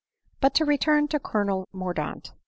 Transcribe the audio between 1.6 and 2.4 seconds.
Mordaunt.